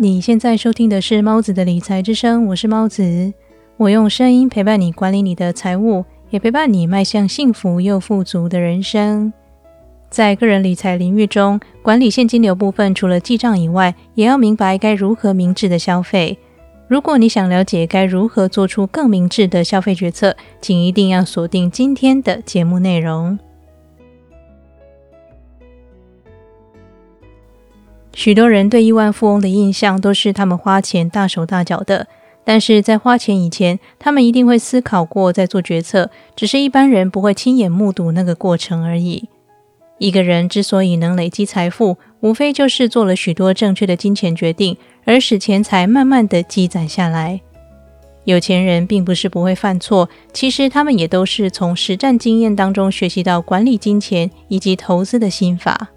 [0.00, 3.34] 你现在收听的是猫子的理财之声，我是猫子，
[3.76, 9.32] 我用声音陪伴你管理你的财务，也陪伴你迈向幸福又富足的人生。
[10.08, 16.38] 在个人理财领域中，管理现金流部分，除了记账以外，也要明白该如何明智的消费。
[16.86, 23.36] 如果你想了解该如何做出更明智的消费决策，请一定要锁定今天的节目内容。
[28.18, 32.08] 许多人对亿万富翁的印象都是他们花钱大手大脚的，
[32.42, 39.28] 但是在花钱以前，他们一定会思考过再做决策，只是一般人不会亲眼目睹那个过程而已。
[39.98, 47.40] 一个人之所以能累积财富，无非就是做了许多正确的金钱决定，而使钱财慢慢的积攒下来。
[48.24, 55.90] 有钱人并不是不会犯错，其实他们也都是从实战经验当中学习到管理金钱以及投资的心法。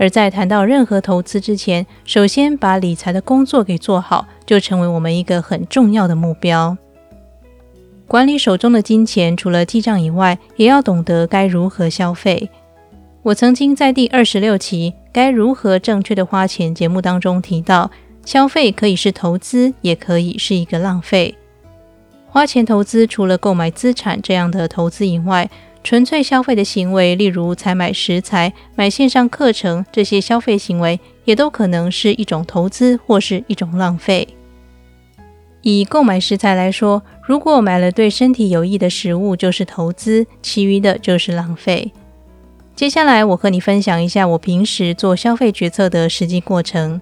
[0.00, 6.74] 而在谈到任何投资之前，首先把理财的工作给做好，就成为我们一个很重要的目标。
[8.06, 12.48] 管理手中的金钱，除了记账以外，也要懂得该如何消费。
[13.22, 17.90] 我曾经在第二十六期《该如何正确的花钱》节目当中提到，
[18.24, 21.34] 消费可以是投资，也可以是一个浪费。
[22.26, 25.50] 花钱投资，除了购买资产这样的投资以外，
[25.82, 34.28] 纯粹消费的行为，例如采买食材、买线上课程，这些消费行为也都可能是一种投资或是一种浪费。
[35.62, 41.92] 以购买食材来说，如果买了对身体有益的食物，就是投资；其余的就是浪费。
[42.74, 47.00] 接下来，我和你分享一下我平时做消费决策的实际过程。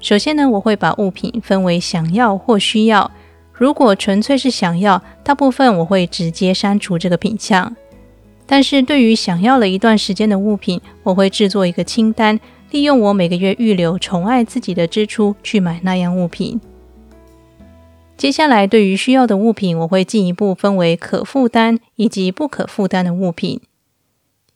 [0.00, 3.08] 首先呢，我会把物品分为想要或需要。
[3.52, 7.76] 如果纯粹是想要，大部分我会直接删除这个品项。
[8.46, 12.38] 但是对于想要了一段时间的物品，我会制作一个清单，
[12.70, 16.60] 利用我每个月预留宠爱自己的支出去买那样物品。
[18.16, 23.60] 接下来，对于需要的物品，我会进一步分为可负担以及不可负担的物品。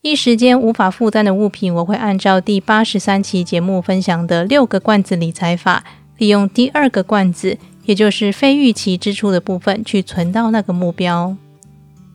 [0.03, 5.83] 一时间无法负担的物品，我会按照第八十三期节目分享的六个罐子理财法，
[6.19, 11.37] 利用第二个罐子，也就是非预期支出的部分，去存到那个目标。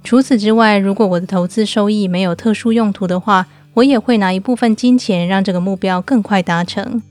[0.03, 7.01] 除此之外，如果我的投资收益没有特殊用途的话，我也会拿一部分金钱让这个目标更快达成。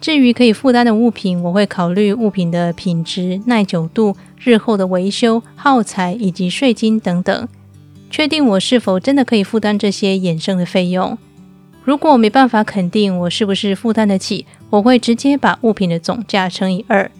[0.00, 7.48] 至于可以负担的物品，我会考虑物品的品质、耐久度、日后的维修、耗材以及税金等等，
[8.10, 11.16] 确定我是否真的可以负担这些衍生的费用。
[11.82, 17.10] 如果没办法肯定我是不是负担得起，我会直接把物品的总价乘以二。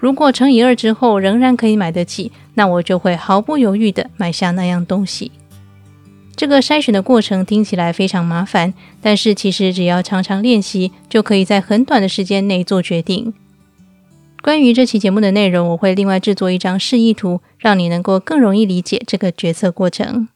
[0.00, 5.30] 如果乘以二之后仍然可以买得起，那我就会毫不犹豫地买下那样东西。
[6.34, 8.72] 这个筛选的过程听起来非常麻烦，
[9.02, 13.34] 但是其实只要常常练习，就可以在很短的时间内做决定。
[14.42, 20.28] 关于这期节目的内容，我会另外制作一张示意图，让你能够更容易理解这个决策过程。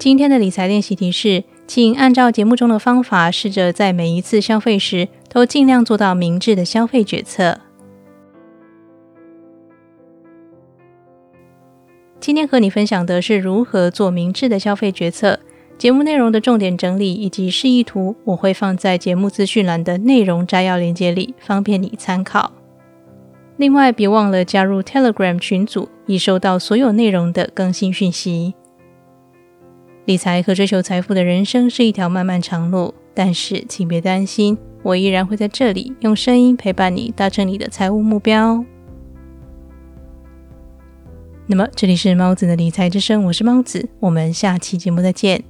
[0.00, 7.60] 今天的理财练习题是，请按照节目中的方法，试着在每一次消费时都尽量做到明智的消费决策。
[12.18, 15.38] 今天和你分享的是如何做明智的消费决策。
[15.76, 22.52] 节目内容的重点整理以及示意图，我会放在节目资讯栏的内容摘要链接里，方便你参考。
[23.58, 28.54] 另外，别忘了加入 Telegram 群组，以收到所有内容的更新讯息。
[30.06, 38.64] 理财和追求财富的人生是一条漫漫长路，但是请别担心，我依然会在这里用声音陪伴你，达成你的财务目标。
[41.46, 45.44] 那么，这里是猫子的理财之声，我是猫子，我们下期节目再见。